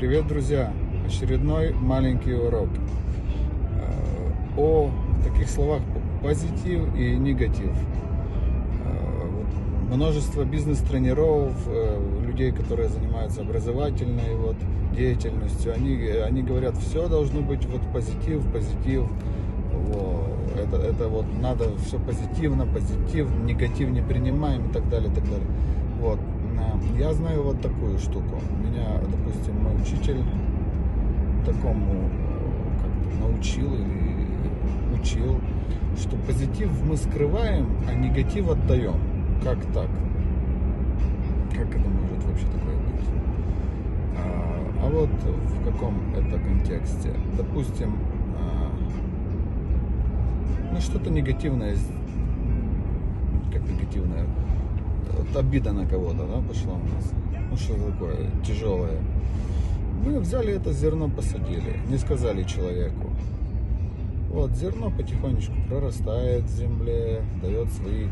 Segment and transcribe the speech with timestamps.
[0.00, 0.72] Привет, друзья!
[1.06, 2.70] Очередной маленький урок
[3.76, 4.90] э, о
[5.22, 5.82] таких словах
[6.22, 7.70] позитив и негатив.
[8.86, 14.56] Э, множество бизнес-тренеров, э, людей, которые занимаются образовательной вот,
[14.96, 19.04] деятельностью, они, они говорят, все должно быть вот позитив, позитив.
[19.70, 20.30] Вот.
[20.56, 25.24] Это, это вот надо все позитивно, позитив, негатив не принимаем и так далее, и так
[25.24, 25.46] далее.
[26.00, 26.18] Вот.
[26.98, 28.40] Я знаю вот такую штуку.
[28.62, 30.22] Меня, допустим, мой учитель
[31.46, 32.10] такому
[32.82, 34.28] как научил или
[35.00, 35.40] учил,
[35.96, 38.96] что позитив мы скрываем, а негатив отдаем.
[39.42, 39.88] Как так?
[41.50, 43.08] Как это может вообще такое быть?
[44.18, 47.14] А, а вот в каком это контексте?
[47.36, 47.96] Допустим,
[48.38, 48.70] а,
[50.72, 51.76] ну что-то негативное,
[53.52, 54.26] как негативное,
[55.36, 57.12] обида на кого-то, да, пошла у нас.
[57.50, 59.00] Ну что такое тяжелое.
[60.04, 63.10] Мы взяли это зерно, посадили, не сказали человеку.
[64.30, 68.06] Вот зерно потихонечку прорастает в земле, дает свои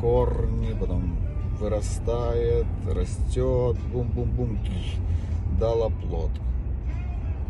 [0.00, 1.16] корни, потом
[1.58, 4.58] вырастает, растет, бум-бум-бум,
[5.58, 6.30] дала плод.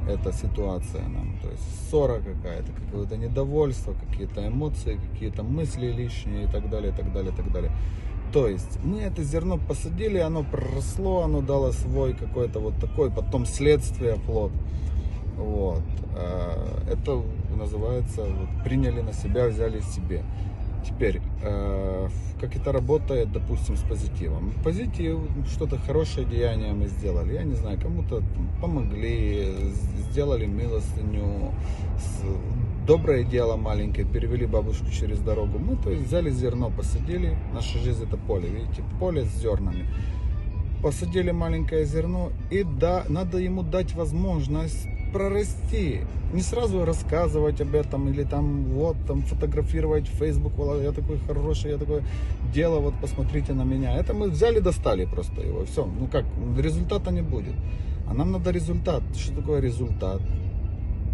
[0.07, 6.47] Это ситуация нам, то есть ссора какая-то, какое-то недовольство, какие-то эмоции, какие-то мысли лишние и
[6.47, 7.73] так далее, и так далее, и так далее.
[8.35, 13.47] То есть мы это зерно посадили, оно проросло, оно дало свой какой-то вот такой, потом
[13.47, 14.51] следствие плод.
[15.37, 15.85] Вот.
[16.17, 17.23] А, это
[17.57, 20.25] называется, вот, приняли на себя, взяли себе.
[20.85, 22.09] Теперь, э,
[22.41, 24.53] как это работает, допустим, с позитивом?
[24.65, 25.21] Позитив,
[25.53, 28.21] что-то хорошее деяние мы сделали, я не знаю, кому-то
[28.61, 29.55] помогли,
[30.11, 31.53] сделали милостыню,
[32.87, 35.59] доброе дело маленькое, перевели бабушку через дорогу.
[35.59, 39.89] Мы то есть взяли зерно, посадили, наша жизнь это поле, видите, поле с зернами.
[40.83, 46.03] Посадили маленькое зерно и да, надо ему дать возможность прорасти.
[46.35, 51.71] Не сразу рассказывать об этом или там вот там фотографировать в Facebook, я такой хороший,
[51.71, 52.03] я такое
[52.53, 53.97] дело, вот посмотрите на меня.
[53.97, 55.87] Это мы взяли, достали просто его, все.
[55.87, 56.25] Ну как,
[56.59, 57.55] результата не будет.
[58.07, 59.03] А нам надо результат.
[59.17, 60.21] Что такое результат?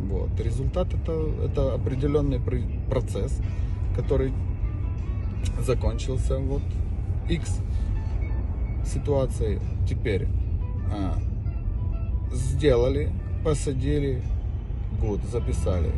[0.08, 0.40] Вот.
[0.40, 1.12] Результат это,
[1.44, 2.40] это определенный
[2.88, 3.40] процесс,
[3.96, 4.32] который
[5.60, 6.62] закончился вот
[7.28, 7.60] X
[8.84, 9.60] ситуации.
[9.88, 10.26] Теперь
[10.92, 11.16] а,
[12.32, 13.10] сделали,
[13.44, 14.22] посадили,
[15.00, 15.92] год, записали.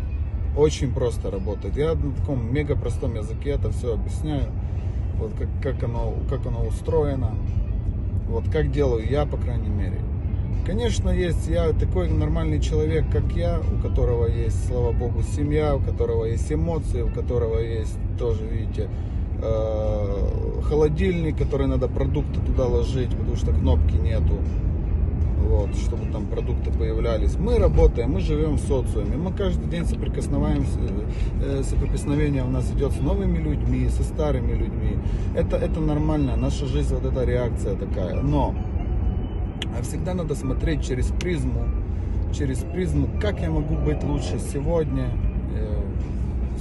[0.56, 1.76] Очень просто работает.
[1.76, 4.46] Я на таком мега простом языке это все объясняю.
[5.18, 7.34] Вот как, как, оно, как оно устроено.
[8.28, 9.98] Вот как делаю я, по крайней мере.
[10.64, 15.80] Конечно, есть я такой нормальный человек, как я, у которого есть, слава богу, семья, у
[15.80, 18.88] которого есть эмоции, у которого есть тоже, видите,
[19.42, 24.38] э, холодильник, который надо продукты туда ложить, потому что кнопки нету,
[25.48, 27.36] вот, чтобы там продукты появлялись.
[27.36, 30.78] Мы работаем, мы живем в социуме, мы каждый день соприкосноваемся,
[31.42, 34.98] э, соприкосновение у нас идет с новыми людьми, со старыми людьми.
[35.34, 38.22] Это, это нормально, наша жизнь, вот эта реакция такая.
[38.22, 38.54] Но
[39.78, 41.64] а всегда надо смотреть через призму,
[42.32, 45.10] через призму, как я могу быть лучше сегодня,
[45.54, 45.82] э,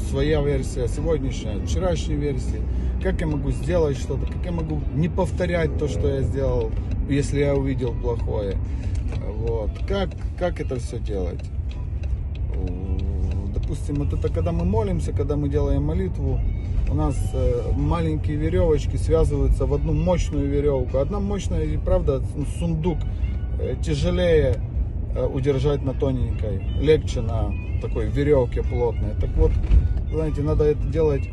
[0.09, 2.61] своя версия сегодняшняя, вчерашней версии,
[3.01, 6.71] как я могу сделать что-то, как я могу не повторять то, что я сделал,
[7.09, 8.57] если я увидел плохое.
[9.37, 9.71] Вот.
[9.87, 11.41] Как, как это все делать?
[13.53, 16.39] Допустим, вот это когда мы молимся, когда мы делаем молитву,
[16.91, 20.97] у нас э, маленькие веревочки связываются в одну мощную веревку.
[20.97, 22.21] Одна мощная, и правда,
[22.59, 22.97] сундук
[23.59, 24.57] э, тяжелее
[25.15, 29.15] э, удержать на тоненькой, легче на такой веревке плотной.
[29.21, 29.51] Так вот,
[30.11, 31.29] знаете, надо это делать.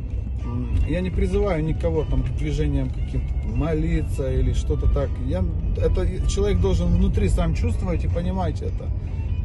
[0.89, 5.11] Я не призываю никого там к движениям каким-то молиться или что-то так.
[5.27, 5.45] Я,
[5.77, 8.87] это человек должен внутри сам чувствовать и понимать это.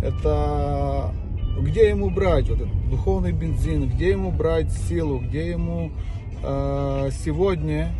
[0.03, 1.11] Это
[1.61, 5.91] где ему брать вот этот духовный бензин, где ему брать силу, где ему
[6.41, 7.93] э, сегодня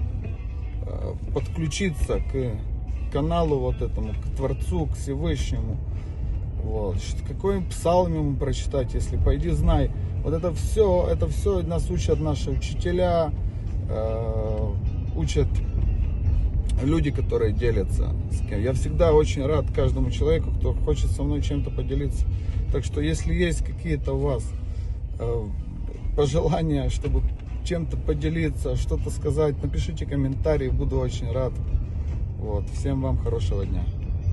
[0.85, 5.77] э, подключиться к каналу вот этому, к Творцу, к Всевышнему.
[6.63, 6.97] Вот.
[7.27, 9.91] Какой псалм ему прочитать, если пойди знай.
[10.23, 13.31] Вот это все, это все нас учат наши учителя,
[13.89, 14.73] э,
[15.15, 15.47] учат
[16.81, 18.61] люди, которые делятся с кем.
[18.61, 22.25] Я всегда очень рад каждому человеку, кто хочет со мной чем-то поделиться.
[22.71, 24.43] Так что, если есть какие-то у вас
[25.19, 25.43] э,
[26.15, 27.21] пожелания, чтобы
[27.63, 31.53] чем-то поделиться, что-то сказать, напишите комментарии, буду очень рад.
[32.37, 32.67] Вот.
[32.69, 33.85] Всем вам хорошего дня.